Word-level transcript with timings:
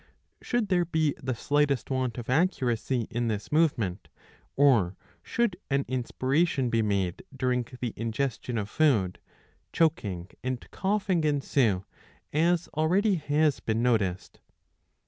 Should 0.41 0.69
there 0.69 0.83
be 0.85 1.13
the 1.21 1.35
slightest 1.35 1.91
want 1.91 2.17
of 2.17 2.27
accuracy 2.27 3.05
in 3.11 3.27
this 3.27 3.51
movement, 3.51 4.09
or 4.55 4.97
should 5.21 5.57
an 5.69 5.85
inspiration 5.87 6.71
be 6.71 6.81
made 6.81 7.21
during 7.37 7.67
the 7.79 7.93
ingestion 7.95 8.57
of 8.57 8.67
food, 8.67 9.19
choking 9.71 10.31
and 10.43 10.59
coughing 10.71 11.23
ensue, 11.23 11.85
as 12.33 12.67
already 12.69 13.13
has 13.13 13.59
been 13.59 13.83
noticed. 13.83 14.39